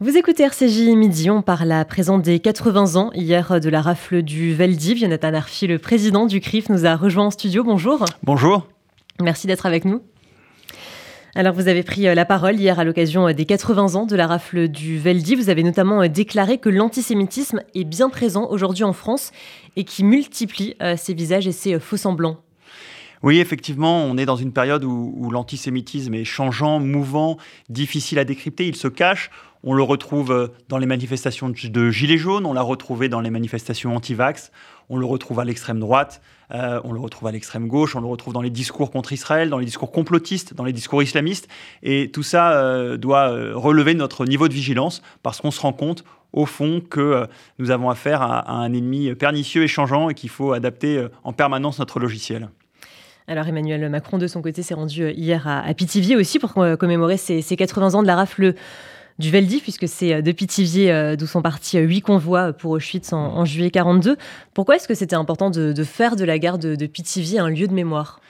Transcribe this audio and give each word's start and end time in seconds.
Vous 0.00 0.16
écoutez 0.16 0.44
RCJ 0.44 0.94
Midi, 0.94 1.28
on 1.28 1.42
parle 1.42 1.72
à 1.72 1.84
présent 1.84 2.18
des 2.18 2.38
80 2.38 2.94
ans 2.94 3.10
hier 3.14 3.60
de 3.60 3.68
la 3.68 3.82
rafle 3.82 4.22
du 4.22 4.54
Veldiv. 4.54 4.98
Jonathan 4.98 5.34
Arfi, 5.34 5.66
le 5.66 5.80
président 5.80 6.26
du 6.26 6.38
CRIF, 6.38 6.68
nous 6.68 6.86
a 6.86 6.94
rejoint 6.94 7.26
en 7.26 7.30
studio. 7.32 7.64
Bonjour. 7.64 8.04
Bonjour. 8.22 8.68
Merci 9.20 9.48
d'être 9.48 9.66
avec 9.66 9.84
nous. 9.84 10.00
Alors, 11.34 11.52
vous 11.52 11.66
avez 11.66 11.82
pris 11.82 12.06
euh, 12.06 12.14
la 12.14 12.24
parole 12.24 12.54
hier 12.60 12.78
à 12.78 12.84
l'occasion 12.84 13.26
euh, 13.26 13.32
des 13.32 13.44
80 13.44 13.96
ans 13.96 14.06
de 14.06 14.14
la 14.14 14.28
rafle 14.28 14.68
du 14.68 14.98
Veldiv. 14.98 15.40
Vous 15.40 15.50
avez 15.50 15.64
notamment 15.64 16.02
euh, 16.02 16.06
déclaré 16.06 16.58
que 16.58 16.68
l'antisémitisme 16.68 17.64
est 17.74 17.82
bien 17.82 18.08
présent 18.08 18.46
aujourd'hui 18.50 18.84
en 18.84 18.92
France 18.92 19.32
et 19.74 19.82
qui 19.82 20.04
multiplie 20.04 20.76
ses 20.96 21.12
visages 21.12 21.48
et 21.48 21.52
ses 21.52 21.80
faux 21.80 21.96
semblants. 21.96 22.36
Oui, 23.24 23.40
effectivement, 23.40 24.04
on 24.04 24.16
est 24.16 24.26
dans 24.26 24.36
une 24.36 24.52
période 24.52 24.84
où, 24.84 25.12
où 25.16 25.30
l'antisémitisme 25.32 26.14
est 26.14 26.24
changeant, 26.24 26.78
mouvant, 26.78 27.36
difficile 27.68 28.20
à 28.20 28.24
décrypter. 28.24 28.68
Il 28.68 28.76
se 28.76 28.86
cache. 28.86 29.30
On 29.64 29.74
le 29.74 29.82
retrouve 29.82 30.30
euh, 30.30 30.48
dans 30.68 30.78
les 30.78 30.86
manifestations 30.86 31.48
de 31.48 31.90
Gilets 31.90 32.18
jaunes, 32.18 32.46
on 32.46 32.52
l'a 32.52 32.62
retrouvé 32.62 33.08
dans 33.08 33.20
les 33.20 33.30
manifestations 33.30 33.94
anti-vax, 33.94 34.52
on 34.88 34.96
le 34.96 35.04
retrouve 35.04 35.40
à 35.40 35.44
l'extrême 35.44 35.80
droite, 35.80 36.20
euh, 36.52 36.80
on 36.84 36.92
le 36.92 37.00
retrouve 37.00 37.28
à 37.28 37.32
l'extrême 37.32 37.66
gauche, 37.66 37.96
on 37.96 38.00
le 38.00 38.06
retrouve 38.06 38.32
dans 38.32 38.40
les 38.40 38.50
discours 38.50 38.90
contre 38.90 39.12
Israël, 39.12 39.50
dans 39.50 39.58
les 39.58 39.64
discours 39.64 39.90
complotistes, 39.90 40.54
dans 40.54 40.64
les 40.64 40.72
discours 40.72 41.02
islamistes. 41.02 41.48
Et 41.82 42.10
tout 42.10 42.22
ça 42.22 42.52
euh, 42.52 42.96
doit 42.96 43.30
relever 43.54 43.94
notre 43.94 44.26
niveau 44.26 44.48
de 44.48 44.54
vigilance 44.54 45.02
parce 45.22 45.40
qu'on 45.40 45.50
se 45.50 45.60
rend 45.60 45.72
compte, 45.72 46.04
au 46.32 46.46
fond, 46.46 46.80
que 46.80 47.26
nous 47.58 47.70
avons 47.70 47.90
affaire 47.90 48.22
à, 48.22 48.50
un 48.52 48.72
ennemi 48.72 49.14
pernicieux 49.14 49.64
et 49.64 49.68
changeant 49.68 50.08
et 50.08 50.14
qu'il 50.14 50.30
faut 50.30 50.52
adapter 50.52 51.06
en 51.24 51.32
permanence 51.32 51.78
notre 51.78 51.98
logiciel. 51.98 52.50
Alors 53.26 53.46
Emmanuel 53.46 53.88
Macron, 53.88 54.18
de 54.18 54.26
son 54.26 54.42
côté, 54.42 54.62
s'est 54.62 54.74
rendu 54.74 55.10
hier 55.10 55.48
à, 55.48 55.72
Pithiviers 55.74 56.16
aussi 56.16 56.38
pour 56.38 56.52
commémorer 56.52 57.16
ses, 57.16 57.40
ses 57.40 57.56
80 57.56 57.94
ans 57.94 58.02
de 58.02 58.06
la 58.06 58.16
rafle 58.16 58.54
du 59.18 59.30
Veldi, 59.30 59.60
puisque 59.60 59.88
c'est 59.88 60.14
euh, 60.14 60.22
de 60.22 60.32
Pithiviers 60.32 60.92
euh, 60.92 61.16
d'où 61.16 61.26
sont 61.26 61.42
partis 61.42 61.78
euh, 61.78 61.82
huit 61.82 62.00
convois 62.00 62.52
pour 62.52 62.72
Auschwitz 62.72 63.12
en, 63.12 63.44
juillet 63.44 63.70
42. 63.70 64.16
Pourquoi 64.54 64.76
est-ce 64.76 64.86
que 64.86 64.94
c'était 64.94 65.16
important 65.16 65.50
de, 65.50 65.84
faire 65.84 66.16
de 66.16 66.24
la 66.24 66.38
gare 66.38 66.58
de, 66.58 66.76
de 66.76 66.86
Pithiviers 66.86 67.38
un 67.38 67.50
lieu 67.50 67.66
de 67.66 67.74
mémoire? 67.74 68.20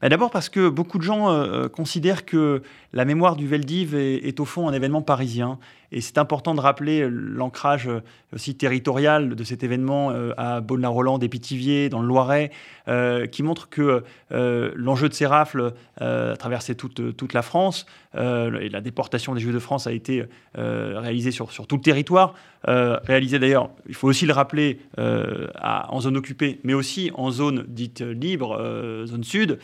Bah, 0.00 0.08
D'abord 0.08 0.30
parce 0.30 0.48
que 0.48 0.68
beaucoup 0.68 0.98
de 0.98 1.04
gens 1.04 1.28
considèrent 1.68 2.24
que 2.24 2.62
la 2.92 3.04
mémoire 3.04 3.36
du 3.36 3.46
Veldiv 3.46 3.94
est, 3.94 4.40
au 4.40 4.44
fond 4.44 4.68
un 4.68 4.72
événement 4.72 5.02
parisien. 5.02 5.58
Et 5.92 6.00
c'est 6.00 6.18
important 6.18 6.54
de 6.54 6.60
rappeler 6.60 7.06
l'ancrage 7.08 7.88
aussi 8.32 8.54
territorial 8.54 9.34
de 9.34 9.44
cet 9.44 9.62
événement 9.62 10.12
à 10.36 10.60
Beaune-la-Rolande 10.60 11.22
et 11.22 11.28
Pithiviers, 11.28 11.90
dans 11.90 12.00
le 12.00 12.08
Loiret, 12.08 12.50
qui 13.30 13.42
montre 13.42 13.68
que 13.68 14.02
l'enjeu 14.30 15.08
de 15.08 15.14
ces 15.14 15.26
rafles 15.26 15.74
a 16.00 16.34
traversé 16.36 16.74
toute, 16.74 17.32
la 17.34 17.42
France. 17.42 17.86
et 18.14 18.68
la 18.70 18.80
déportation 18.80 19.34
des 19.34 19.40
Juifs 19.40 19.54
de 19.54 19.58
France 19.58 19.86
a 19.86 19.92
été 19.92 20.24
réalisée 20.54 21.30
sur, 21.30 21.50
tout 21.50 21.76
le 21.76 21.82
territoire. 21.82 22.34
réalisée 22.66 23.38
d'ailleurs, 23.38 23.68
il 23.86 23.94
faut 23.94 24.08
aussi 24.08 24.24
le 24.24 24.32
rappeler, 24.32 24.80
en 24.96 26.00
zone 26.00 26.16
occupée, 26.16 26.58
mais 26.64 26.74
aussi 26.74 27.10
en 27.14 27.30
zone 27.30 27.66
dite 27.68 28.00
libre, 28.00 29.04
zone 29.04 29.24
sud, 29.24 29.58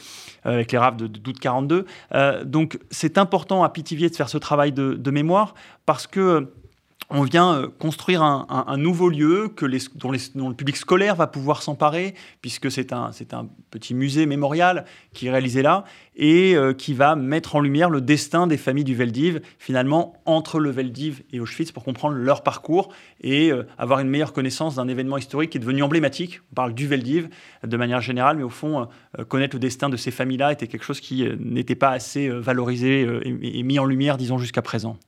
avec 0.45 0.73
les 0.73 0.79
rafles 0.79 0.99
de, 0.99 1.07
d'août 1.07 1.39
42. 1.41 1.87
donc 2.45 2.79
c'est 2.91 3.19
important 3.19 3.65
à 3.65 3.69
Pithiviers 3.71 4.11
de 4.11 4.17
faire 4.17 4.29
ce 4.29 4.39
travail 4.39 4.73
de, 4.73 5.11
mémoire 5.11 5.55
parce 5.87 6.07
que 6.07 6.18
on 7.11 7.23
vient 7.23 7.55
euh, 7.55 7.69
construire 7.69 8.23
un, 8.23 8.77
nouveau 8.77 9.09
lieu 9.09 9.49
que 9.49 9.67
dont, 9.97 10.11
le 10.11 10.55
public 10.55 10.77
scolaire 10.77 11.17
va 11.17 11.27
pouvoir 11.27 11.63
s'emparer, 11.63 12.15
puisque 12.43 12.71
c'est 12.71 12.93
un, 12.93 13.11
un, 13.33 13.49
petit 13.71 13.95
musée 13.95 14.27
mémorial 14.27 14.85
qui 15.15 15.27
est 15.27 15.31
réalisé 15.31 15.63
là, 15.63 15.85
et 16.17 16.55
euh, 16.55 16.75
qui 16.75 16.93
va 16.93 17.17
mettre 17.17 17.57
en 17.57 17.61
lumière 17.61 17.89
le 17.89 18.03
destin 18.03 18.47
des 18.47 18.59
familles 18.59 18.85
du 18.85 18.95
Veldiv, 18.95 19.41
finalement, 19.59 20.21
entre 20.27 20.59
le 20.59 20.71
Veldiv 20.71 21.23
et 21.33 21.41
Auschwitz, 21.41 21.73
pour 21.73 21.83
comprendre 21.83 22.17
leur 22.17 22.43
parcours 22.43 22.93
et 23.23 23.51
euh, 23.51 23.67
avoir 23.79 24.01
une 24.01 24.09
meilleure 24.09 24.35
connaissance 24.35 24.75
d'un 24.75 24.89
événement 24.89 25.17
historique 25.17 25.51
qui 25.51 25.59
est 25.59 25.61
devenu 25.61 25.83
emblématique. 25.83 26.43
On 26.53 26.55
parle 26.55 26.75
du 26.75 26.87
Veldiv 26.87 27.31
de 27.67 27.77
manière 27.79 28.03
générale, 28.03 28.37
mais 28.37 28.43
au 28.43 28.51
fond, 28.51 28.87
connaître 29.29 29.57
le 29.57 29.61
destin 29.61 29.89
de 29.89 29.97
ces 29.97 30.11
familles-là 30.11 30.53
était 30.53 30.67
quelque 30.67 30.85
chose 30.85 31.01
qui 31.01 31.25
n'était 31.39 31.75
pas 31.75 31.91
assez 31.91 32.29
valorisé 32.29 33.07
et 33.25 33.63
mis 33.63 33.79
en 33.79 33.85
lumière, 33.85 34.17
disons, 34.17 34.39
jusqu'à 34.39 34.63
présent. 34.63 34.99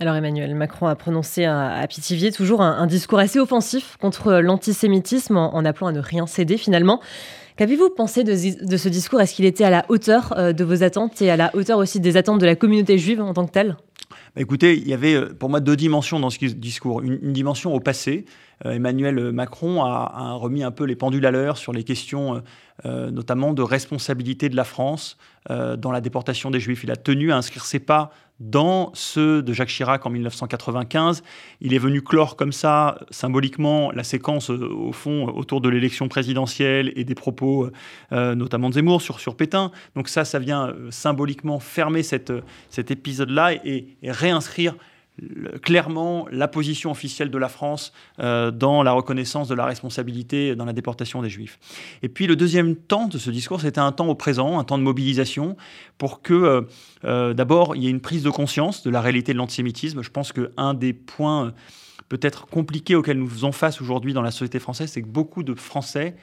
Alors 0.00 0.14
Emmanuel 0.14 0.54
Macron 0.54 0.86
a 0.86 0.94
prononcé 0.94 1.44
à, 1.44 1.84
Pithiviers 1.88 2.30
toujours 2.30 2.62
un, 2.62 2.86
discours 2.86 3.18
assez 3.18 3.40
offensif 3.40 3.96
contre 4.00 4.34
l'antisémitisme 4.34 5.36
en, 5.36 5.64
appelant 5.64 5.88
à 5.88 5.92
ne 5.92 6.00
rien 6.00 6.26
céder 6.26 6.56
finalement. 6.56 7.00
Qu'avez-vous 7.58 7.90
pensé 7.90 8.22
de, 8.22 8.36
ce 8.36 8.88
discours? 8.88 9.20
Est-ce 9.20 9.34
qu'il 9.34 9.44
était 9.44 9.64
à 9.64 9.70
la 9.70 9.84
hauteur 9.88 10.32
euh, 10.38 10.52
de 10.52 10.62
vos 10.62 10.84
attentes 10.84 11.20
et 11.20 11.28
à 11.28 11.36
la 11.36 11.50
hauteur 11.56 11.78
aussi 11.78 11.98
des 11.98 12.16
attentes 12.16 12.40
de 12.40 12.46
la 12.46 12.54
communauté 12.54 12.98
juive 12.98 13.20
en 13.20 13.34
tant 13.34 13.46
que 13.46 13.50
telle? 13.50 13.76
Bah, 14.36 14.42
Écoutez, 14.42 14.76
il 14.76 14.86
y 14.86 14.94
avait 14.94 15.14
euh, 15.14 15.34
pour 15.36 15.50
moi 15.50 15.58
deux 15.58 15.74
dimensions 15.74 16.20
dans 16.20 16.30
ce 16.30 16.38
discours. 16.38 17.02
Une, 17.02 17.32
dimension 17.32 17.74
au 17.74 17.80
passé. 17.80 18.26
Euh, 18.64 18.74
Emmanuel 18.74 19.32
Macron 19.32 19.82
a, 19.82 20.34
remis 20.34 20.62
un 20.62 20.70
peu 20.70 20.84
les 20.84 20.94
pendules 20.94 21.26
à 21.26 21.32
l'heure 21.32 21.56
sur 21.56 21.72
les 21.72 21.82
questions 21.82 22.42
notamment 22.84 23.54
de 23.54 23.62
responsabilité 23.62 24.48
de 24.48 24.54
la 24.54 24.62
France 24.62 25.18
dans 25.48 25.90
la 25.90 26.00
déportation 26.00 26.52
des 26.52 26.60
Juifs. 26.60 26.84
Il 26.84 26.92
a 26.92 26.96
tenu 26.96 27.32
à 27.32 27.36
inscrire 27.36 27.64
ses 27.64 27.80
pas 27.80 28.12
dans 28.40 28.90
ceux 28.94 29.42
de 29.42 29.52
Jacques 29.52 29.68
Chirac 29.68 30.06
en 30.06 30.10
1995. 30.10 31.22
Il 31.60 31.74
est 31.74 31.78
venu 31.78 32.02
clore 32.02 32.36
comme 32.36 32.52
ça, 32.52 32.98
symboliquement, 33.10 33.90
la 33.90 34.04
séquence, 34.04 34.50
euh, 34.50 34.68
au 34.72 34.92
fond, 34.92 35.26
autour 35.28 35.60
de 35.60 35.68
l'élection 35.68 36.08
présidentielle 36.08 36.92
et 36.94 37.04
des 37.04 37.14
propos, 37.14 37.70
euh, 38.12 38.34
notamment 38.34 38.68
de 38.68 38.74
Zemmour, 38.74 39.02
sur, 39.02 39.18
sur 39.20 39.36
Pétain. 39.36 39.72
Donc 39.96 40.08
ça, 40.08 40.24
ça 40.24 40.38
vient 40.38 40.68
euh, 40.68 40.90
symboliquement 40.90 41.58
fermer 41.58 42.02
cet 42.02 42.30
épisode-là 42.90 43.54
et 43.64 43.96
réinscrire 44.04 44.74
clairement 45.62 46.26
la 46.30 46.48
position 46.48 46.90
officielle 46.90 47.30
de 47.30 47.38
la 47.38 47.48
France 47.48 47.92
euh, 48.20 48.50
dans 48.50 48.82
la 48.82 48.92
reconnaissance 48.92 49.48
de 49.48 49.54
la 49.54 49.64
responsabilité 49.64 50.54
dans 50.54 50.64
la 50.64 50.72
déportation 50.72 51.22
des 51.22 51.28
Juifs. 51.28 51.58
Et 52.02 52.08
puis 52.08 52.26
le 52.26 52.36
deuxième 52.36 52.76
temps 52.76 53.08
de 53.08 53.18
ce 53.18 53.30
discours, 53.30 53.60
c'était 53.60 53.80
un 53.80 53.92
temps 53.92 54.08
au 54.08 54.14
présent, 54.14 54.58
un 54.58 54.64
temps 54.64 54.78
de 54.78 54.82
mobilisation, 54.82 55.56
pour 55.98 56.22
que 56.22 56.34
euh, 56.34 56.62
euh, 57.04 57.34
d'abord 57.34 57.76
il 57.76 57.84
y 57.84 57.86
ait 57.86 57.90
une 57.90 58.00
prise 58.00 58.22
de 58.22 58.30
conscience 58.30 58.82
de 58.82 58.90
la 58.90 59.00
réalité 59.00 59.32
de 59.32 59.38
l'antisémitisme. 59.38 60.02
Je 60.02 60.10
pense 60.10 60.32
qu'un 60.32 60.74
des 60.74 60.92
points 60.92 61.52
peut-être 62.08 62.46
compliqués 62.46 62.94
auxquels 62.94 63.18
nous 63.18 63.28
faisons 63.28 63.52
face 63.52 63.80
aujourd'hui 63.80 64.14
dans 64.14 64.22
la 64.22 64.30
société 64.30 64.58
française, 64.58 64.90
c'est 64.90 65.02
que 65.02 65.08
beaucoup 65.08 65.42
de 65.42 65.54
Français 65.54 66.16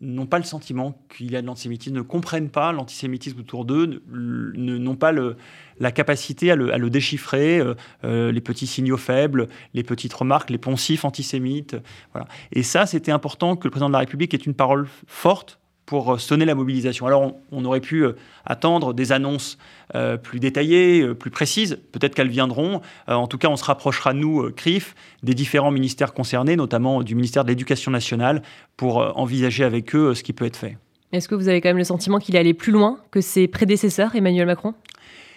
n'ont 0.00 0.26
pas 0.26 0.38
le 0.38 0.44
sentiment 0.44 0.98
qu'il 1.14 1.30
y 1.30 1.36
a 1.36 1.42
de 1.42 1.46
l'antisémitisme, 1.46 1.94
ne 1.94 2.00
comprennent 2.00 2.48
pas 2.48 2.72
l'antisémitisme 2.72 3.40
autour 3.40 3.64
d'eux, 3.64 4.02
n'ont 4.08 4.96
pas 4.96 5.12
la 5.12 5.92
capacité 5.92 6.50
à 6.50 6.56
le, 6.56 6.90
déchiffrer, 6.90 7.58
euh, 7.58 7.74
euh, 8.04 8.32
les 8.32 8.40
petits 8.40 8.66
signaux 8.66 8.96
faibles, 8.96 9.48
les 9.74 9.82
petites 9.82 10.14
remarques, 10.14 10.50
les 10.50 10.58
poncifs 10.58 11.04
antisémites. 11.04 11.76
Voilà. 12.12 12.28
Et 12.52 12.62
ça, 12.62 12.86
c'était 12.86 13.12
important 13.12 13.56
que 13.56 13.64
le 13.64 13.70
président 13.70 13.88
de 13.88 13.92
la 13.92 14.00
République 14.00 14.32
ait 14.32 14.38
une 14.38 14.54
parole 14.54 14.88
forte 15.06 15.59
pour 15.90 16.14
euh, 16.14 16.18
sonner 16.18 16.44
la 16.44 16.54
mobilisation. 16.54 17.08
Alors 17.08 17.34
on, 17.50 17.64
aurait 17.64 17.80
pu 17.80 18.04
euh, 18.04 18.12
attendre 18.46 18.94
des 18.94 19.10
annonces 19.10 19.58
euh, 19.96 20.16
plus 20.16 20.38
détaillées, 20.38 21.04
plus 21.14 21.32
précises, 21.32 21.80
peut-être 21.90 22.14
qu'elles 22.14 22.28
viendront. 22.28 22.80
en 23.08 23.26
tout 23.26 23.38
cas, 23.38 23.48
on 23.48 23.56
se 23.56 23.64
rapprochera, 23.64 24.14
nous, 24.14 24.52
CRIF, 24.52 24.94
des 25.24 25.34
différents 25.34 25.72
ministères 25.72 26.14
concernés, 26.14 26.54
notamment 26.54 27.02
du 27.02 27.16
ministère 27.16 27.42
de 27.42 27.48
l'Éducation 27.48 27.90
nationale, 27.90 28.42
pour 28.76 28.98
envisager 29.18 29.64
avec 29.64 29.96
eux 29.96 30.14
ce 30.14 30.22
qui 30.22 30.32
peut 30.32 30.44
être 30.44 30.56
fait. 30.56 30.78
Est-ce 31.10 31.28
que 31.28 31.34
vous 31.34 31.48
avez 31.48 31.60
quand 31.60 31.70
même 31.70 31.78
le 31.78 31.82
sentiment 31.82 32.20
qu'il 32.20 32.36
est 32.36 32.38
allé 32.38 32.54
plus 32.54 32.70
loin 32.70 33.00
que 33.10 33.20
ses 33.20 33.48
prédécesseurs, 33.48 34.14
Emmanuel 34.14 34.46
Macron? 34.46 34.74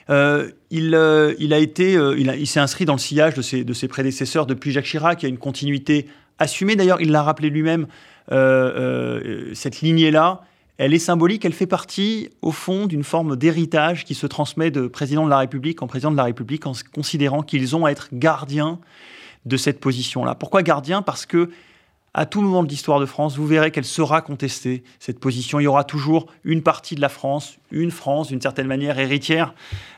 Il, 0.09 0.55
il, 0.69 1.53
a 1.53 1.57
été, 1.57 1.93
il, 1.93 2.35
il 2.37 2.47
s'est 2.47 2.59
inscrit 2.59 2.85
dans 2.85 2.93
le 2.93 2.99
sillage 2.99 3.33
de 3.33 3.41
ses, 3.41 3.63
de 3.63 3.73
ses 3.73 3.87
prédécesseurs 3.87 4.45
depuis 4.45 4.71
Jacques 4.71 4.85
Chirac. 4.85 5.23
Il 5.23 5.25
y 5.25 5.27
a 5.27 5.29
une 5.29 5.39
continuité 5.39 6.05
assumée. 6.37 6.75
D'ailleurs, 6.75 7.01
il 7.01 7.09
l'a 7.11 7.23
rappelé 7.23 7.49
lui-même 7.49 7.87
cette 8.29 9.81
lignée-là, 9.81 10.41
elle 10.78 10.94
est 10.94 11.00
symbolique, 11.00 11.45
elle 11.45 11.53
fait 11.53 11.67
partie, 11.67 12.29
au 12.41 12.51
fond, 12.51 12.88
d'une 12.88 13.03
forme 13.03 13.35
d'héritage 13.35 14.06
qui 14.06 14.16
se 14.16 14.25
transmet 14.25 14.72
de 14.72 14.88
président 14.88 15.23
de 15.23 15.29
la 15.29 15.38
République 15.38 15.84
en 15.84 15.88
président 15.88 16.11
de 16.11 16.17
la 16.17 16.23
République 16.23 16.66
en 16.66 16.73
considérant 16.94 17.44
qu'ils 17.44 17.75
ont 17.75 17.85
à 17.85 17.91
être 17.91 18.09
gardiens 18.12 18.79
de 19.45 19.57
cette 19.57 19.79
position-là. 19.79 20.36
Pourquoi 20.36 20.63
gardiens? 20.63 21.01
Parce 21.01 21.25
que 21.25 21.51
à 22.13 22.25
tout 22.25 22.42
moment 22.42 22.63
de 22.63 22.69
l'histoire 22.69 23.00
de 23.00 23.06
France, 23.06 23.38
vous 23.38 23.48
verrez 23.48 23.71
qu'elle 23.71 23.86
sera 23.86 24.21
contestée, 24.21 24.83
cette 25.00 25.19
position. 25.19 25.60
Il 25.60 25.63
y 25.63 25.68
aura 25.68 25.83
toujours 25.83 26.27
une 26.44 26.62
partie 26.62 26.95
de 26.95 27.01
la 27.01 27.10
France, 27.10 27.57
une 27.71 27.92
France, 27.92 28.27
d'une 28.27 28.42
certaine 28.42 28.68
manière, 28.68 29.00
héritière 29.00 29.54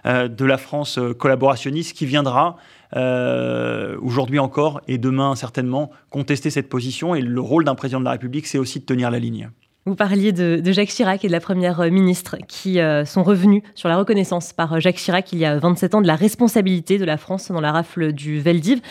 euh, 0.05 0.27
de 0.27 0.45
la 0.45 0.57
France 0.57 0.99
collaborationniste, 1.17 1.95
qui 1.95 2.05
viendra 2.05 2.57
euh, 2.95 3.97
aujourd'hui 4.01 4.39
encore 4.39 4.81
et 4.87 4.97
demain 4.97 5.35
certainement 5.35 5.91
contester 6.09 6.49
cette 6.49 6.69
position. 6.69 7.15
Et 7.15 7.21
le 7.21 7.41
rôle 7.41 7.65
d'un 7.65 7.75
président 7.75 7.99
de 7.99 8.05
la 8.05 8.11
République, 8.11 8.47
c'est 8.47 8.57
aussi 8.57 8.79
de 8.79 8.85
tenir 8.85 9.11
la 9.11 9.19
ligne. 9.19 9.49
Vous 9.87 9.93
parliez 9.93 10.31
de, 10.31 10.59
Jacques 10.71 10.89
Chirac 10.89 11.23
et 11.25 11.27
de 11.27 11.31
la 11.31 11.39
première 11.39 11.79
ministre 11.91 12.37
qui 12.47 12.79
euh, 12.79 13.05
sont 13.05 13.21
revenus 13.21 13.61
sur 13.75 13.87
la 13.87 13.97
reconnaissance 13.97 14.51
par 14.51 14.79
Jacques 14.79 14.95
Chirac 14.95 15.31
il 15.31 15.37
y 15.37 15.45
a 15.45 15.59
27 15.59 15.93
ans 15.93 16.01
de 16.01 16.07
la 16.07 16.15
responsabilité 16.15 16.97
de 16.97 17.05
la 17.05 17.17
France 17.17 17.51
dans 17.51 17.61
la 17.61 17.71
rafle 17.71 18.11
du 18.11 18.39
Veldiv. 18.39 18.81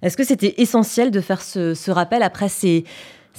Est-ce 0.00 0.16
que 0.16 0.24
c'était 0.24 0.54
essentiel 0.56 1.10
de 1.10 1.20
faire 1.20 1.42
ce, 1.42 1.90
rappel 1.90 2.22
après 2.22 2.48
ces, 2.48 2.84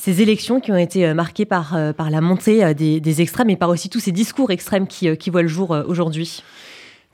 élections 0.05 0.59
qui 0.59 0.71
ont 0.71 0.77
été 0.77 1.03
euh, 1.03 1.15
marquées 1.15 1.45
par, 1.45 1.75
par 1.97 2.11
la 2.11 2.21
montée 2.21 2.75
des, 2.75 3.21
extrêmes 3.23 3.49
et 3.49 3.57
par 3.57 3.69
aussi 3.69 3.89
tous 3.89 4.01
ces 4.01 4.11
discours 4.11 4.51
extrêmes 4.51 4.85
qui, 4.85 5.17
qui 5.17 5.31
voient 5.31 5.41
le 5.41 5.47
jour 5.47 5.75
aujourd'hui? 5.87 6.43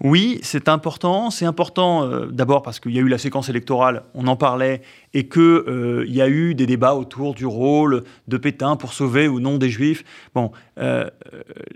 Oui, 0.04 0.40
c'est 0.44 0.68
important. 0.68 1.30
C'est 1.32 1.46
important 1.46 2.04
euh, 2.04 2.26
d'abord 2.26 2.62
parce 2.64 2.82
qu'il 2.82 2.92
y 2.92 3.00
a 3.00 3.02
eu 3.02 3.08
la 3.08 3.18
séquence 3.18 3.48
électorale, 3.48 4.04
on 4.14 4.28
en 4.28 4.36
parlait, 4.36 4.82
et 5.14 5.30
qu'il 5.30 5.42
euh, 5.42 6.06
y 6.08 6.22
a 6.22 6.28
eu 6.28 6.54
des 6.54 6.66
débats 6.66 6.96
autour 6.96 7.34
du 7.34 7.46
rôle 7.46 8.04
de 8.28 8.38
Pétain 8.38 8.76
pour 8.76 8.92
sauver 8.92 9.30
ou 9.30 9.40
non 9.40 9.58
des 9.58 9.70
Juifs. 9.70 10.04
Bon, 10.34 10.52
euh, 10.80 11.10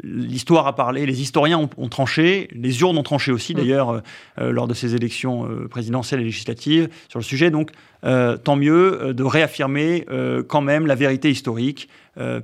l'histoire 0.04 0.68
a 0.68 0.76
parlé, 0.76 1.06
les 1.06 1.22
historiens 1.22 1.70
ont, 1.78 1.90
tranché, 1.90 2.50
les 2.52 2.82
urnes 2.82 2.98
ont 2.98 3.04
tranché 3.04 3.32
aussi 3.32 3.54
mm. 3.54 3.58
d'ailleurs 3.58 4.02
lors 4.38 4.68
de 4.68 4.74
ces 4.74 4.96
élections 4.96 5.48
présidentielles 5.70 6.20
et 6.20 6.26
législatives 6.26 6.90
sur 7.08 7.20
le 7.20 7.24
sujet. 7.24 7.52
Donc, 7.52 7.72
tant 8.02 8.56
mieux 8.56 9.14
de 9.14 9.24
réaffirmer 9.24 10.06
quand 10.48 10.62
même 10.62 10.88
la 10.88 10.96
vérité 10.96 11.30
historique. 11.30 11.90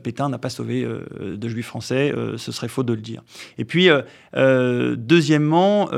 Pétain 0.04 0.30
n'a 0.30 0.38
pas 0.38 0.50
sauvé 0.50 0.86
de 0.86 1.48
Juifs 1.48 1.68
français, 1.68 2.14
ce 2.38 2.52
serait 2.52 2.68
faux 2.68 2.84
de 2.84 2.94
le 2.94 3.02
dire. 3.02 3.24
Et 3.58 3.66
puis, 3.66 3.90
deuxièmement, 4.34 5.90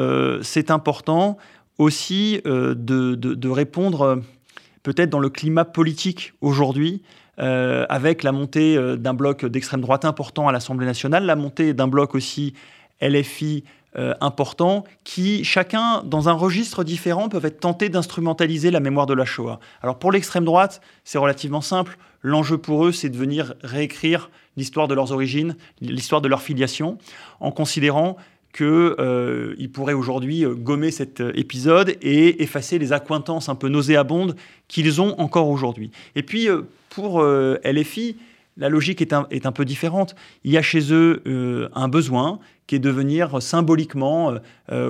c'est 0.42 0.72
important 0.72 1.38
aussi 1.78 2.42
de, 2.46 3.50
répondre 3.50 4.22
peut-être 4.88 5.10
dans 5.10 5.20
le 5.20 5.30
climat 5.30 5.66
politique 5.66 6.34
aujourd'hui, 6.40 7.02
euh, 7.40 7.86
avec 7.90 8.24
la 8.24 8.32
montée 8.32 8.78
euh, 8.78 8.96
d'un 8.96 9.14
bloc 9.14 9.46
d'extrême 9.46 9.82
droite 9.82 10.06
important 10.06 10.48
à 10.48 10.52
l'Assemblée 10.52 10.88
nationale, 10.88 11.26
la 11.26 11.36
montée 11.36 11.74
d'un 11.74 11.88
bloc 11.88 12.16
aussi 12.16 12.54
LFI 13.02 13.64
euh, 13.98 14.14
important, 14.22 14.84
qui 15.04 15.44
chacun, 15.44 16.04
dans 16.04 16.30
un 16.30 16.34
registre 16.34 16.84
différent, 16.84 17.30
peuvent 17.30 17.46
être 17.46 17.60
tentés 17.60 17.90
d'instrumentaliser 17.90 18.72
la 18.72 18.80
mémoire 18.80 19.06
de 19.06 19.14
la 19.14 19.26
Shoah. 19.26 19.60
Alors 19.82 20.00
pour 20.00 20.12
l'extrême 20.12 20.46
droite, 20.46 20.82
c'est 21.04 21.18
relativement 21.18 21.62
simple. 21.62 21.98
L'enjeu 22.22 22.58
pour 22.58 22.86
eux, 22.86 22.92
c'est 22.92 23.10
de 23.10 23.18
venir 23.18 23.54
réécrire 23.64 24.30
l'histoire 24.56 24.88
de 24.88 24.96
leurs 24.96 25.12
origines, 25.12 25.56
l'histoire 25.82 26.22
de 26.22 26.28
leur 26.28 26.42
filiation, 26.42 26.98
en 27.40 27.52
considérant 27.52 28.18
qu'ils 28.58 28.66
euh, 28.66 29.68
pourraient 29.72 29.94
aujourd'hui 29.94 30.44
euh, 30.44 30.56
gommer 30.56 30.90
cet 30.90 31.22
euh, 31.22 31.32
épisode 31.36 31.96
et 32.02 32.42
effacer 32.42 32.80
les 32.80 32.92
accointances 32.92 33.50
un 33.50 33.56
peu 33.56 33.70
nauséabondes 33.70 34.36
qu'ils 34.68 35.00
ont 35.00 35.20
encore 35.20 35.50
aujourd'hui. 35.50 35.92
Et 36.16 36.24
puis, 36.24 36.48
pour 36.90 37.24
LFI, 37.24 38.18
la 38.58 38.70
logique 38.70 39.02
est 39.02 39.14
un, 39.14 39.52
peu 39.52 39.66
différente. 39.66 40.16
Il 40.44 40.52
y 40.52 40.58
a 40.58 40.64
chez 40.64 40.92
eux 40.92 41.70
un 41.74 41.88
besoin 41.88 42.40
qui 42.68 42.76
est 42.76 42.80
de 42.80 42.90
venir 42.90 43.42
symboliquement 43.42 44.34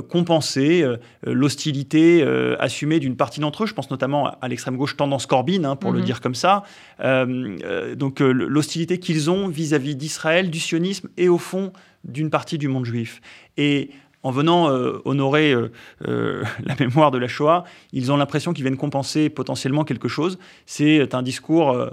compenser 0.10 0.84
l'hostilité 1.24 2.24
assumée 2.60 3.00
d'une 3.00 3.16
partie 3.16 3.40
d'entre 3.40 3.64
eux. 3.64 3.66
Je 3.68 3.74
pense 3.74 3.92
notamment 3.92 4.32
à, 4.42 4.48
l'extrême 4.48 4.78
gauche 4.78 4.98
tendance 4.98 5.26
Corbyn, 5.28 5.64
hein, 5.64 5.76
pour 5.76 5.92
le 5.92 6.00
mhm. 6.00 6.06
dire 6.06 6.22
comme 6.22 6.36
ça. 6.36 6.64
donc 7.00 8.20
l'hostilité 8.20 9.00
qu'ils 9.00 9.30
ont 9.30 9.48
vis-à-vis 9.48 9.96
d'Israël, 9.96 10.50
du 10.50 10.60
sionisme 10.60 11.10
et 11.18 11.30
au 11.30 11.38
fond 11.38 11.72
d'une 12.04 12.30
partie 12.30 12.58
du 12.58 12.68
monde 12.68 12.86
juif. 12.86 13.22
Et 13.58 13.92
en 14.24 14.32
venant 14.32 14.70
euh, 14.70 15.00
honorer 15.06 15.54
euh, 15.54 15.72
euh, 16.08 16.44
la 16.66 16.76
mémoire 16.80 17.12
de 17.12 17.18
la 17.18 17.28
Shoah, 17.28 17.64
ils 17.94 18.12
ont 18.12 18.18
l'impression 18.18 18.54
qu'ils 18.54 18.64
viennent 18.64 18.78
compenser 18.78 19.30
potentiellement 19.30 19.84
quelque 19.84 20.08
chose. 20.08 20.38
C'est 20.66 21.14
un 21.14 21.22
discours 21.22 21.90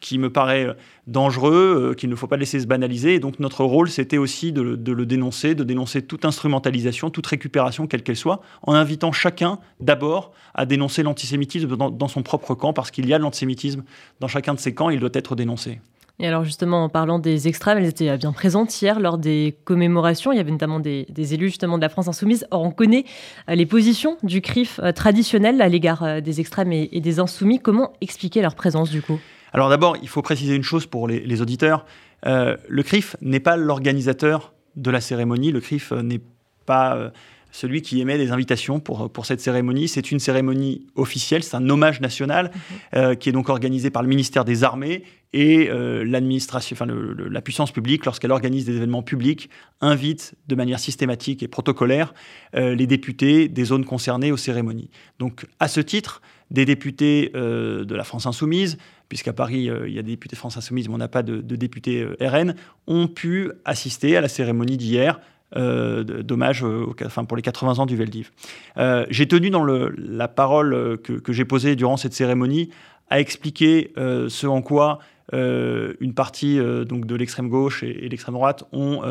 qui 0.00 0.18
me 0.18 0.30
paraît 0.30 0.76
dangereux, 1.06 1.94
qu'il 1.96 2.08
ne 2.08 2.14
faut 2.14 2.26
pas 2.26 2.36
laisser 2.36 2.60
se 2.60 2.66
banaliser. 2.66 3.14
Et 3.14 3.18
donc 3.18 3.40
notre 3.40 3.64
rôle, 3.64 3.88
c'était 3.90 4.18
aussi 4.18 4.52
de, 4.52 4.62
le 4.62 5.06
dénoncer, 5.06 5.54
de 5.54 5.64
dénoncer 5.64 6.02
toute 6.02 6.24
instrumentalisation, 6.24 7.10
toute 7.10 7.26
récupération, 7.26 7.86
quelle 7.86 8.02
qu'elle 8.02 8.16
soit, 8.16 8.40
en 8.62 8.74
invitant 8.74 9.12
chacun 9.12 9.58
d'abord 9.80 10.32
à 10.54 10.66
dénoncer 10.66 11.02
l'antisémitisme 11.02 11.76
dans, 11.76 12.08
son 12.08 12.22
propre 12.22 12.54
camp, 12.54 12.72
parce 12.72 12.90
qu'il 12.90 13.08
y 13.08 13.14
a 13.14 13.18
de 13.18 13.22
l'antisémitisme 13.22 13.82
dans 14.20 14.28
chacun 14.28 14.54
de 14.54 14.60
ces 14.60 14.74
camps, 14.74 14.90
il 14.90 15.00
doit 15.00 15.10
être 15.12 15.34
dénoncé. 15.34 15.80
Et 16.20 16.28
alors 16.28 16.44
justement, 16.44 16.84
en 16.84 16.88
parlant 16.88 17.18
des 17.18 17.48
extrêmes, 17.48 17.78
elles 17.78 17.88
étaient 17.88 18.16
bien 18.16 18.32
présentes 18.32 18.80
hier 18.80 19.00
lors 19.00 19.18
des 19.18 19.56
commémorations. 19.64 20.30
Il 20.30 20.36
y 20.36 20.40
avait 20.40 20.52
notamment 20.52 20.78
des, 20.78 21.06
élus 21.34 21.48
justement 21.48 21.76
de 21.76 21.82
la 21.82 21.88
France 21.88 22.06
insoumise. 22.06 22.46
Or, 22.52 22.62
on 22.62 22.70
connaît 22.70 23.04
euh, 23.48 23.56
les 23.56 23.66
positions 23.66 24.16
du 24.22 24.40
CRIF 24.40 24.78
euh, 24.82 24.92
traditionnel 24.92 25.60
à 25.60 25.68
l'égard 25.68 26.04
euh, 26.04 26.20
des 26.20 26.38
extrêmes 26.38 26.72
et, 26.72 27.00
des 27.00 27.18
insoumis. 27.18 27.58
Comment 27.58 27.94
expliquer 28.00 28.42
leur 28.42 28.54
présence 28.54 28.90
du 28.90 29.02
coup? 29.02 29.18
Alors 29.54 29.70
d'abord, 29.70 29.96
il 30.02 30.08
faut 30.08 30.20
préciser 30.20 30.54
une 30.54 30.62
chose 30.62 30.86
pour 30.86 31.08
les, 31.08 31.40
auditeurs. 31.40 31.86
le 32.24 32.82
CRIF 32.82 33.16
n'est 33.22 33.40
pas 33.40 33.56
l'organisateur 33.56 34.52
de 34.76 34.90
la 34.90 35.00
cérémonie. 35.00 35.52
Le 35.52 35.60
CRIF 35.60 35.92
n'est 35.92 36.20
pas 36.66 37.12
celui 37.54 37.82
qui 37.82 38.00
émet 38.00 38.18
des 38.18 38.32
invitations 38.32 38.80
pour, 38.80 39.12
pour 39.12 39.26
cette 39.26 39.40
cérémonie. 39.40 39.86
C'est 39.86 40.10
une 40.10 40.18
cérémonie 40.18 40.88
officielle, 40.96 41.44
c'est 41.44 41.54
un 41.54 41.70
hommage 41.70 42.00
national 42.00 42.50
mhm. 42.52 42.78
euh, 42.96 43.14
qui 43.14 43.28
est 43.28 43.32
donc 43.32 43.48
organisé 43.48 43.90
par 43.90 44.02
le 44.02 44.08
ministère 44.08 44.44
des 44.44 44.64
Armées 44.64 45.04
et 45.32 45.68
euh, 45.70 46.04
l'administration, 46.04 46.74
enfin 46.74 46.86
la 46.86 47.40
puissance 47.40 47.70
publique, 47.70 48.06
lorsqu'elle 48.06 48.32
organise 48.32 48.64
des 48.64 48.74
événements 48.74 49.04
publics, 49.04 49.50
invite 49.80 50.34
de 50.48 50.54
manière 50.56 50.80
systématique 50.80 51.44
et 51.44 51.48
protocolaire 51.48 52.12
euh, 52.56 52.74
les 52.74 52.88
députés 52.88 53.48
des 53.48 53.64
zones 53.64 53.84
concernées 53.84 54.32
aux 54.32 54.36
cérémonies. 54.36 54.90
Donc 55.20 55.46
à 55.60 55.68
ce 55.68 55.80
titre, 55.80 56.22
des 56.50 56.64
députés 56.64 57.30
de 57.34 57.94
la 57.94 58.04
France 58.04 58.26
insoumise, 58.26 58.78
puisqu'à 59.08 59.32
Paris, 59.32 59.70
il 59.86 59.92
y 59.92 59.98
a 59.98 60.02
des 60.02 60.12
députés 60.12 60.36
France 60.36 60.56
insoumise, 60.56 60.88
mais 60.88 60.94
on 60.94 60.98
n'a 60.98 61.08
pas 61.08 61.22
de, 61.22 61.40
députés 61.40 62.06
RN, 62.20 62.54
ont 62.86 63.08
pu 63.08 63.50
assister 63.64 64.16
à 64.16 64.20
la 64.20 64.28
cérémonie 64.28 64.76
d'hier 64.76 65.20
euh, 65.56 66.02
d'hommage 66.02 66.64
enfin, 67.04 67.24
pour 67.24 67.36
les 67.36 67.42
80 67.42 67.78
ans 67.78 67.86
du 67.86 67.94
Veldiv. 67.94 68.32
Euh, 68.76 69.06
j'ai 69.10 69.28
tenu 69.28 69.50
dans 69.50 69.64
la 69.64 70.26
parole 70.26 70.98
que, 70.98 71.32
j'ai 71.32 71.44
posée 71.44 71.76
durant 71.76 71.96
cette 71.96 72.12
cérémonie 72.12 72.70
à 73.08 73.20
expliquer 73.20 73.92
euh, 73.96 74.28
ce 74.28 74.46
en 74.46 74.62
quoi 74.62 74.98
une 75.32 76.12
partie 76.14 76.58
donc 76.86 77.06
de 77.06 77.14
l'extrême 77.16 77.48
gauche 77.48 77.82
et, 77.82 78.08
l'extrême 78.08 78.34
droite 78.34 78.64
ont 78.72 79.02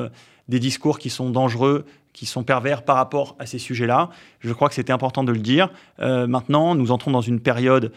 des 0.48 0.60
discours 0.60 1.00
qui 1.00 1.10
sont 1.10 1.32
dangereux, 1.32 1.86
qui 2.14 2.26
sont 2.26 2.44
pervers 2.44 2.84
par 2.84 2.96
rapport 2.96 3.36
à 3.40 3.46
ces 3.46 3.60
sujets-là. 3.60 4.10
Je 4.40 4.54
crois 4.54 4.70
que 4.70 4.76
c'était 4.76 4.94
important 4.94 5.24
de 5.24 5.32
le 5.32 5.40
dire. 5.40 5.70
maintenant, 6.00 6.76
nous 6.76 6.92
entrons 6.92 7.12
dans 7.12 7.22
une 7.22 7.40
période, 7.40 7.92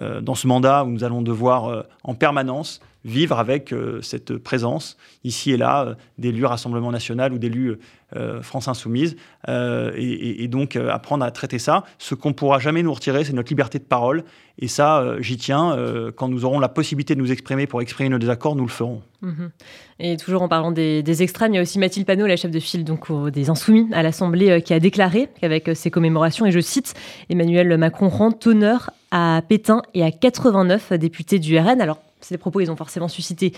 dans 0.00 0.34
ce 0.34 0.46
mandat, 0.46 0.84
où 0.84 0.88
nous 0.88 1.04
allons 1.04 1.22
devoir 1.22 1.84
en 2.04 2.14
permanence 2.14 2.80
vivre 3.04 3.38
avec 3.38 3.72
euh, 3.72 4.00
cette 4.02 4.36
présence, 4.36 4.96
ici 5.24 5.52
et 5.52 5.56
là, 5.56 5.84
euh, 5.84 5.94
d'élus 6.18 6.44
Rassemblement 6.44 6.92
National 6.92 7.32
ou 7.32 7.38
d'élus 7.38 7.78
euh, 8.14 8.42
France 8.42 8.68
Insoumise, 8.68 9.16
et, 9.48 10.48
donc 10.48 10.76
apprendre 10.76 11.24
à 11.24 11.30
traiter 11.30 11.58
ça. 11.58 11.84
Ce 11.98 12.14
qu'on 12.14 12.28
ne 12.28 12.34
pourra 12.34 12.58
jamais 12.58 12.82
nous 12.82 12.92
retirer, 12.92 13.24
c'est 13.24 13.32
notre 13.32 13.48
liberté 13.48 13.78
de 13.78 13.84
parole, 13.84 14.24
et 14.58 14.68
ça, 14.68 15.16
j'y 15.20 15.38
tiens. 15.38 15.76
quand 16.14 16.28
nous 16.28 16.44
aurons 16.44 16.60
la 16.60 16.68
possibilité 16.68 17.14
de 17.14 17.20
nous 17.20 17.32
exprimer 17.32 17.66
pour 17.66 17.80
exprimer 17.80 18.10
nos 18.10 18.18
désaccords, 18.18 18.54
nous 18.54 18.66
le 18.66 18.70
ferons. 18.70 19.02
Mhm. 19.22 19.50
Et 19.98 20.18
toujours 20.18 20.42
en 20.42 20.48
parlant 20.48 20.72
des, 20.72 21.22
extrêmes, 21.22 21.54
il 21.54 21.56
y 21.56 21.58
a 21.58 21.62
aussi 21.62 21.78
Mathilde 21.78 22.06
Panot, 22.06 22.26
la 22.26 22.36
chef 22.36 22.50
de 22.50 22.60
file 22.60 22.84
donc, 22.84 23.10
des 23.30 23.48
Insoumis 23.48 23.88
à 23.92 24.02
l'Assemblée, 24.02 24.60
qui 24.60 24.74
a 24.74 24.78
déclaré 24.78 25.30
qu'avec 25.40 25.70
ces 25.74 25.90
commémorations, 25.90 26.44
et 26.44 26.52
je 26.52 26.60
cite, 26.60 26.92
Emmanuel 27.30 27.78
Macron 27.78 28.10
rend 28.10 28.38
honneur 28.44 28.90
à 29.12 29.42
Pétain 29.46 29.82
et 29.94 30.02
à 30.02 30.10
89 30.10 30.94
députés 30.94 31.38
du 31.38 31.56
RN. 31.56 31.80
Alors, 31.80 31.98
ces 32.20 32.38
propos, 32.38 32.60
ils 32.60 32.70
ont 32.70 32.76
forcément 32.76 33.08
suscité 33.08 33.52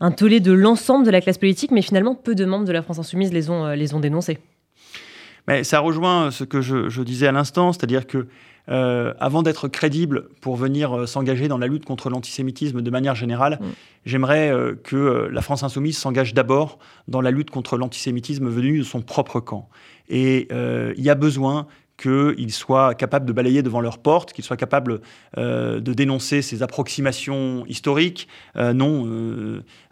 un 0.00 0.12
tollé 0.12 0.40
de 0.40 0.52
l'ensemble 0.52 1.04
de 1.04 1.10
la 1.10 1.20
classe 1.20 1.38
politique, 1.38 1.70
mais 1.70 1.82
finalement, 1.82 2.14
peu 2.14 2.34
de 2.34 2.44
membres 2.44 2.66
de 2.66 2.72
la 2.72 2.82
France 2.82 2.98
insoumise 2.98 3.32
les 3.32 3.50
ont, 3.50 3.66
euh, 3.66 3.74
les 3.74 3.94
ont 3.94 4.00
dénoncés. 4.00 4.38
Mais 5.48 5.64
ça 5.64 5.80
rejoint 5.80 6.30
ce 6.30 6.44
que 6.44 6.60
je, 6.60 7.02
disais 7.02 7.26
à 7.26 7.32
l'instant, 7.32 7.72
c'est-à-dire 7.72 8.06
que 8.06 8.28
euh, 8.68 9.14
avant 9.18 9.42
d'être 9.42 9.68
crédible 9.68 10.28
pour 10.42 10.54
venir 10.54 10.96
euh, 10.96 11.06
s'engager 11.06 11.48
dans 11.48 11.58
la 11.58 11.66
lutte 11.66 11.86
contre 11.86 12.10
l'antisémitisme 12.10 12.82
de 12.82 12.90
manière 12.90 13.14
générale, 13.14 13.58
mm. 13.60 13.66
j'aimerais 14.04 14.52
que 14.84 15.28
la 15.32 15.40
France 15.40 15.62
insoumise 15.62 15.96
s'engage 15.96 16.34
d'abord 16.34 16.78
dans 17.08 17.22
la 17.22 17.30
lutte 17.30 17.50
contre 17.50 17.78
l'antisémitisme 17.78 18.48
venu 18.48 18.78
de 18.78 18.84
son 18.84 19.00
propre 19.00 19.40
camp. 19.40 19.68
Et 20.08 20.48
il 20.52 21.02
y 21.02 21.10
a 21.10 21.14
besoin 21.14 21.66
qu'ils 22.00 22.52
soient 22.52 22.94
capables 22.94 23.26
de 23.26 23.32
balayer 23.32 23.62
devant 23.62 23.80
leur 23.80 23.98
porte, 23.98 24.32
qu'ils 24.32 24.44
soient 24.44 24.56
capables 24.56 25.00
euh, 25.36 25.80
de 25.80 25.92
dénoncer 25.92 26.40
ces 26.40 26.62
approximations 26.62 27.66
historiques. 27.66 28.26
Euh, 28.56 28.72
non, 28.72 29.04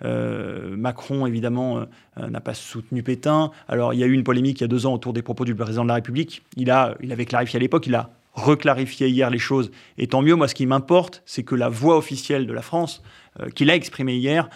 euh, 0.05 0.77
Macron, 0.77 1.27
évidemment, 1.27 1.85
n'a 2.17 2.41
pas 2.41 2.55
soutenu 2.55 3.03
Pétain. 3.03 3.50
Alors, 3.69 3.93
il 3.93 4.00
y 4.00 4.03
a 4.05 4.07
eu 4.07 4.12
une 4.12 4.25
polémique 4.25 4.61
il 4.61 4.62
y 4.62 4.65
a 4.65 4.69
deux 4.69 4.87
ans 4.87 4.95
autour 4.95 5.12
des 5.12 5.23
propos 5.23 5.45
du 5.45 5.55
président 5.55 5.83
de 5.83 5.88
la 5.88 5.95
République. 5.95 6.43
Il, 6.57 6.71
a, 6.71 6.95
il 7.03 7.12
avait 7.12 7.27
clarifié 7.27 7.59
à 7.59 7.61
l'époque, 7.61 7.87
il 7.87 7.95
a 7.95 8.11
reclarifié 8.33 9.09
hier 9.09 9.29
les 9.29 9.38
choses. 9.38 9.71
Et 9.99 10.07
tant 10.07 10.23
mieux, 10.23 10.35
moi, 10.35 10.49
ce 10.49 10.55
qui 10.55 10.65
m'importe, 10.65 11.23
c'est 11.27 11.43
que 11.43 11.55
la 11.55 11.69
voix 11.69 11.97
officielle 11.99 12.47
de 12.47 12.53
la 12.53 12.62
France, 12.62 13.03
qu'il 13.55 13.71
a 13.71 13.75
exprimée 13.75 14.17
hier, 14.17 14.49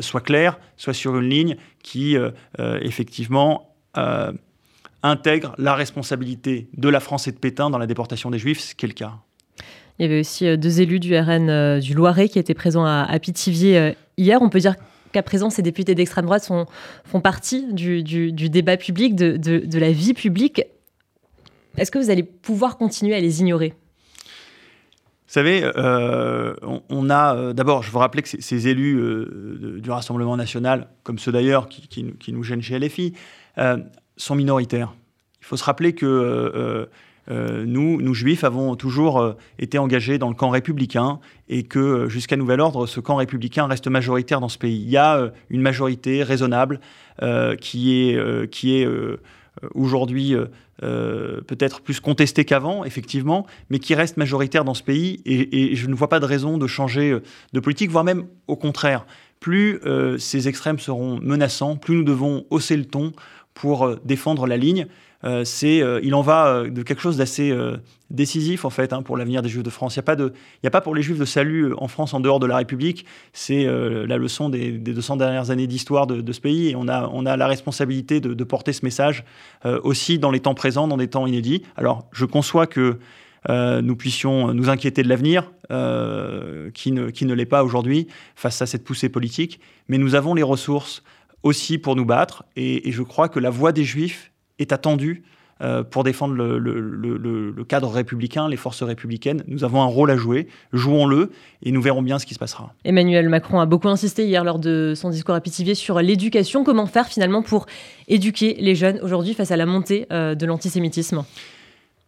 soit 0.00 0.20
claire, 0.20 0.58
soit 0.76 0.92
sur 0.92 1.16
une 1.16 1.28
ligne 1.28 1.56
qui, 1.82 2.16
effectivement, 2.58 3.76
intègre 5.02 5.54
la 5.58 5.74
responsabilité 5.74 6.68
de 6.76 6.88
la 6.88 7.00
France 7.00 7.28
et 7.28 7.32
de 7.32 7.38
Pétain 7.38 7.70
dans 7.70 7.78
la 7.78 7.86
déportation 7.86 8.30
des 8.30 8.38
Juifs, 8.38 8.60
ce 8.60 8.74
qui 8.74 8.86
est 8.86 8.88
le 8.88 8.94
cas. 8.94 9.14
Il 9.98 10.02
y 10.02 10.04
avait 10.04 10.20
aussi 10.20 10.46
euh, 10.46 10.56
deux 10.56 10.80
élus 10.80 11.00
du 11.00 11.16
RN 11.16 11.50
euh, 11.50 11.80
du 11.80 11.94
Loiret 11.94 12.28
qui 12.28 12.38
étaient 12.38 12.54
présents 12.54 12.84
à, 12.84 13.18
Pithiviers 13.18 13.78
euh, 13.78 13.92
hier. 14.16 14.40
On 14.42 14.48
peut 14.48 14.60
dire 14.60 14.76
qu'à 15.12 15.22
présent, 15.22 15.50
ces 15.50 15.62
députés 15.62 15.94
d'extrême 15.94 16.26
droite 16.26 16.44
sont, 16.44 16.66
font 17.04 17.20
partie 17.20 17.72
du, 17.72 18.02
débat 18.32 18.76
public, 18.76 19.16
de, 19.16 19.78
la 19.78 19.90
vie 19.90 20.14
publique. 20.14 20.62
Est-ce 21.76 21.90
que 21.90 21.98
vous 21.98 22.10
allez 22.10 22.22
pouvoir 22.22 22.76
continuer 22.76 23.14
à 23.14 23.20
les 23.20 23.40
ignorer? 23.40 23.74
Vous 25.26 25.34
savez, 25.34 25.62
on, 25.76 27.10
a 27.10 27.52
d'abord, 27.52 27.82
je 27.82 27.90
veux 27.90 27.98
rappeler 27.98 28.22
que 28.22 28.28
ces, 28.28 28.68
élus 28.68 29.80
du 29.80 29.90
Rassemblement 29.90 30.36
national, 30.36 30.88
comme 31.02 31.18
ceux 31.18 31.32
d'ailleurs 31.32 31.68
qui, 31.68 31.88
qui, 31.88 32.32
nous 32.32 32.42
gênent 32.42 32.62
chez 32.62 32.78
LFI, 32.78 33.14
sont 34.18 34.34
minoritaires. 34.34 34.94
Il 35.40 35.46
faut 35.46 35.56
se 35.56 35.64
rappeler 35.64 35.94
que 35.94 36.88
nous, 37.30 38.00
nous 38.00 38.14
juifs, 38.14 38.42
avons 38.42 38.74
toujours 38.74 39.36
été 39.58 39.78
engagés 39.78 40.18
dans 40.18 40.28
le 40.28 40.34
camp 40.34 40.50
républicain 40.50 41.20
et 41.48 41.62
que 41.62 42.08
jusqu'à 42.08 42.36
nouvel 42.36 42.60
ordre, 42.60 42.86
ce 42.86 43.00
camp 43.00 43.16
républicain 43.16 43.66
reste 43.66 43.86
majoritaire 43.86 44.40
dans 44.40 44.48
ce 44.48 44.58
pays. 44.58 44.80
Il 44.80 44.90
y 44.90 44.96
a 44.96 45.30
une 45.50 45.60
majorité 45.60 46.22
raisonnable 46.22 46.80
qui 47.60 48.10
est, 48.10 48.50
qui 48.50 48.76
est 48.76 48.88
aujourd'hui 49.74 50.34
peut-être 50.80 51.80
plus 51.82 52.00
contestée 52.00 52.44
qu'avant, 52.44 52.84
effectivement, 52.84 53.46
mais 53.70 53.78
qui 53.78 53.94
reste 53.94 54.16
majoritaire 54.16 54.64
dans 54.64 54.74
ce 54.74 54.82
pays 54.82 55.20
et, 55.24 55.72
et, 55.72 55.76
je 55.76 55.86
ne 55.86 55.94
vois 55.94 56.08
pas 56.08 56.20
de 56.20 56.26
raison 56.26 56.56
de 56.58 56.66
changer 56.66 57.18
de 57.52 57.60
politique, 57.60 57.90
voire 57.90 58.04
même 58.04 58.26
au 58.46 58.56
contraire 58.56 59.04
plus 59.40 59.80
euh, 59.86 60.18
ces 60.18 60.48
extrêmes 60.48 60.78
seront 60.78 61.20
menaçants, 61.20 61.76
plus 61.76 61.96
nous 61.96 62.04
devons 62.04 62.44
hausser 62.50 62.76
le 62.76 62.84
ton 62.84 63.12
pour 63.60 63.84
euh, 63.84 64.00
défendre 64.04 64.46
la 64.46 64.56
ligne. 64.56 64.86
Euh, 65.24 65.44
c'est, 65.44 65.82
il 66.04 66.14
en 66.14 66.22
va 66.22 66.62
de 66.68 66.82
quelque 66.84 67.02
chose 67.02 67.16
d'assez 67.16 67.52
décisif 68.08 68.64
en 68.64 68.70
fait 68.70 68.92
hein, 68.92 69.02
pour 69.02 69.16
l'avenir 69.16 69.42
des 69.42 69.48
Juifs 69.48 69.64
de 69.64 69.70
France. 69.70 69.96
Il 69.96 70.02
n'y 70.62 70.66
a, 70.66 70.70
pas 70.70 70.80
pour 70.80 70.94
les 70.94 71.02
Juifs 71.02 71.18
de 71.18 71.24
salut 71.24 71.74
en 71.76 71.88
France 71.88 72.14
en 72.14 72.20
dehors 72.20 72.38
de 72.38 72.46
la 72.46 72.56
République. 72.56 73.04
C'est 73.32 73.64
la 73.64 74.16
leçon 74.16 74.48
des, 74.48 74.70
des, 74.70 74.92
200 74.92 75.16
dernières 75.16 75.50
années 75.50 75.66
d'histoire 75.66 76.06
de, 76.06 76.32
ce 76.32 76.40
pays 76.40 76.68
et 76.68 76.76
on 76.76 76.86
a, 76.86 77.36
la 77.36 77.46
responsabilité 77.48 78.20
de, 78.20 78.44
porter 78.44 78.72
ce 78.72 78.84
message 78.84 79.24
aussi 79.82 80.20
dans 80.20 80.30
les 80.30 80.38
temps 80.38 80.54
présents, 80.54 80.86
dans 80.86 80.96
des 80.96 81.08
temps 81.08 81.26
inédits. 81.26 81.64
Alors 81.76 82.06
je 82.12 82.24
conçois 82.24 82.68
que 82.68 83.00
euh, 83.48 83.80
nous 83.80 83.96
puissions 83.96 84.52
nous 84.52 84.68
inquiéter 84.68 85.02
de 85.02 85.08
l'avenir, 85.08 85.52
euh, 85.70 86.70
qui 86.72 86.92
ne 86.92 87.34
l'est 87.34 87.46
pas 87.46 87.64
aujourd'hui 87.64 88.08
face 88.34 88.60
à 88.62 88.66
cette 88.66 88.84
poussée 88.84 89.08
politique. 89.08 89.60
Mais 89.88 89.98
nous 89.98 90.14
avons 90.14 90.34
les 90.34 90.42
ressources 90.42 91.02
aussi 91.42 91.78
pour 91.78 91.96
nous 91.96 92.04
battre, 92.04 92.44
et, 92.56 92.90
je 92.90 93.02
crois 93.02 93.28
que 93.28 93.38
la 93.38 93.50
voix 93.50 93.72
des 93.72 93.84
Juifs 93.84 94.32
est 94.58 94.72
attendue 94.72 95.22
euh, 95.60 95.82
pour 95.82 96.04
défendre 96.04 96.34
le, 96.34 97.64
cadre 97.64 97.90
républicain, 97.90 98.48
les 98.48 98.56
forces 98.56 98.82
républicaines. 98.82 99.42
Nous 99.46 99.64
avons 99.64 99.82
un 99.82 99.86
rôle 99.86 100.10
à 100.10 100.16
jouer, 100.16 100.48
jouons-le 100.72 101.30
et 101.62 101.72
nous 101.72 101.82
verrons 101.82 102.02
bien 102.02 102.18
ce 102.18 102.26
qui 102.26 102.34
se 102.34 102.38
passera. 102.38 102.72
Emmanuel 102.84 103.28
Macron 103.28 103.60
a 103.60 103.66
beaucoup 103.66 103.88
insisté 103.88 104.26
hier 104.26 104.44
lors 104.44 104.58
de 104.58 104.94
son 104.96 105.10
discours 105.10 105.34
à 105.34 105.40
Pithiviers 105.40 105.74
sur 105.74 106.00
l'éducation. 106.00 106.64
Comment 106.64 106.86
faire 106.86 107.06
finalement 107.06 107.42
pour 107.42 107.66
éduquer 108.06 108.56
les 108.58 108.74
jeunes 108.74 109.00
aujourd'hui 109.02 109.34
face 109.34 109.50
à 109.50 109.56
la 109.56 109.66
montée 109.66 110.06
de 110.10 110.46
l'antisémitisme? 110.46 111.24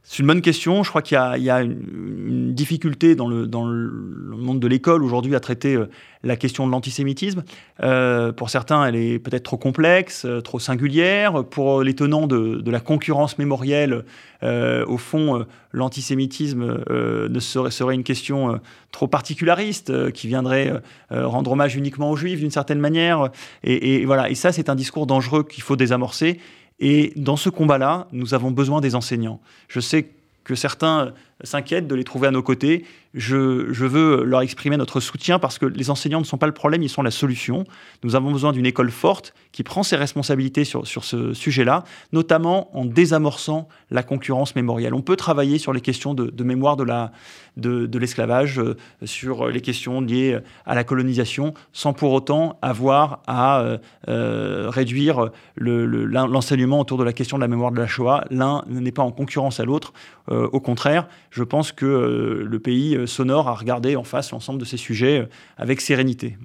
C'est 0.02 0.21
une 0.21 0.26
bonne 0.26 0.40
question. 0.40 0.83
Je 0.83 0.88
crois 0.88 1.02
qu'il 1.02 1.16
y 1.16 1.50
a, 1.50 1.61
une, 1.62 2.54
difficulté 2.54 3.14
dans 3.14 3.28
le, 3.28 3.47
monde 3.47 4.59
de 4.59 4.66
l'école 4.66 5.04
aujourd'hui 5.04 5.35
à 5.35 5.40
traiter 5.40 5.75
euh, 5.75 5.88
la 6.25 6.37
question 6.37 6.66
de 6.66 6.73
l'antisémitisme. 6.73 7.45
Euh, 7.83 8.33
pour 8.33 8.50
certains, 8.50 8.85
elle 8.85 8.97
est 8.97 9.19
peut-être 9.19 9.42
trop 9.45 9.59
complexe, 9.59 10.25
euh, 10.25 10.40
trop 10.40 10.59
singulière. 10.59 11.45
Pour 11.45 11.83
les 11.83 11.95
tenants 11.95 12.26
de, 12.26 12.71
la 12.71 12.80
concurrence 12.80 13.38
mémorielle, 13.38 14.04
au 14.42 14.97
fond, 14.97 15.45
l'antisémitisme 15.73 16.78
serait, 17.40 17.71
serait, 17.71 17.95
une 17.95 18.04
question 18.04 18.59
trop 18.90 19.07
particulariste 19.07 20.12
qui 20.12 20.28
viendrait 20.28 20.73
rendre 21.11 21.52
hommage 21.52 21.76
uniquement 21.76 22.11
aux 22.11 22.16
juifs 22.16 22.40
d'une 22.40 22.50
certaine 22.50 22.78
manière. 22.78 23.30
Et 23.64 24.04
voilà. 24.07 24.30
Et 24.30 24.35
ça, 24.35 24.50
c'est 24.52 24.71
un 24.71 24.75
discours 24.76 25.07
dangereux 25.07 25.42
qu'il 25.45 25.62
faut 25.62 25.76
désamorcer. 25.76 26.38
Et 26.80 27.12
dans 27.16 27.37
ce 27.37 27.50
combat-là, 27.50 28.08
nous 28.12 28.34
avons 28.34 28.50
besoin 28.50 28.80
des 28.80 28.94
enseignants. 28.94 29.40
Je 29.68 29.80
sais 29.80 30.08
que 30.44 30.54
certains 30.54 31.12
s'inquiètent 31.44 31.87
de 31.87 31.94
les 31.94 32.04
trouver 32.04 32.28
à 32.28 32.30
nos 32.30 32.42
côtés. 32.42 32.84
Je, 33.12 33.87
veux 33.87 34.25
leur 34.25 34.43
exprimer 34.43 34.76
notre 34.76 35.00
soutien 35.00 35.38
parce 35.38 35.59
que 35.59 35.67
les 35.67 35.90
enseignants 35.90 36.21
ne 36.21 36.25
sont 36.25 36.38
pas 36.38 36.47
le 36.47 36.52
problème, 36.52 36.83
ils 36.83 36.88
sont 36.88 37.02
la 37.02 37.11
solution. 37.11 37.64
Nous 38.05 38.14
avons 38.14 38.31
besoin 38.31 38.52
d'une 38.52 38.67
école 38.67 38.90
forte 38.90 39.35
qui 39.50 39.64
prend 39.64 39.83
ses 39.83 39.97
responsabilités 39.97 40.64
sur, 40.64 40.87
sur 40.87 41.02
ce 41.05 41.35
sujet-là, 41.35 41.83
notamment 42.12 42.76
en 42.76 42.85
désamorçant 42.85 43.69
la 43.90 44.05
concurrence 44.05 44.55
mémorielle. 44.55 44.95
On 44.95 45.02
peut 45.02 45.17
travailler 45.17 45.59
sur 45.59 45.73
les 45.73 45.81
questions 45.81 46.14
de, 46.14 46.45
mémoire 46.45 46.76
de, 46.76 46.85
la, 46.85 47.11
de, 47.57 47.99
l'esclavage, 47.99 48.61
euh, 48.61 48.76
sur 49.05 49.49
les 49.49 49.61
questions 49.61 50.00
liées 50.00 50.38
à 50.64 50.76
la 50.76 50.85
colonisation, 50.85 51.55
sans 51.73 51.93
pour 51.93 52.12
autant 52.12 52.59
avoir 52.62 53.23
à 53.26 53.61
euh, 53.61 53.79
euh, 54.09 54.71
réduire 54.71 55.31
l'enseignement 55.57 56.81
autour 56.81 56.97
de 56.99 57.05
la 57.05 57.12
question 57.12 57.38
de 57.38 57.43
la 57.43 57.49
mémoire 57.49 57.73
de 57.73 57.79
la 57.79 57.88
Shoah. 57.88 58.25
L'un 58.31 58.62
n'est 58.69 58.93
pas 58.93 59.02
en 59.02 59.11
concurrence 59.11 59.59
à 59.59 59.64
l'autre. 59.64 59.93
au 60.29 60.61
contraire, 60.61 61.09
je 61.31 61.43
pense 61.43 61.73
que 61.73 61.87
euh, 61.87 62.45
le 62.45 62.59
pays 62.59 62.97
euh, 62.97 63.00
sonore 63.07 63.49
a 63.49 63.54
regardé 63.54 63.97
en 63.97 64.04
face 64.04 64.30
l'ensemble 64.30 64.59
de 64.59 64.64
ces 64.64 64.76
sujets 64.76 65.21
euh, 65.21 65.26
avec 65.57 65.80
sérénité. 65.80 66.38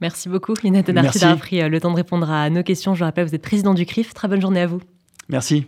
Merci 0.00 0.28
beaucoup, 0.28 0.54
Lina 0.62 0.82
Tenarty, 0.82 1.18
d'avoir 1.18 1.38
pris 1.38 1.66
le 1.68 1.80
temps 1.80 1.90
de 1.90 1.96
répondre 1.96 2.30
à 2.30 2.50
nos 2.50 2.62
questions. 2.62 2.94
Je 2.94 3.04
rappelle, 3.04 3.26
vous 3.26 3.34
êtes 3.34 3.42
président 3.42 3.74
du 3.74 3.86
CRIF. 3.86 4.12
Très 4.12 4.28
bonne 4.28 4.40
journée 4.40 4.60
à 4.60 4.66
vous. 4.66 4.80
Merci. 5.28 5.62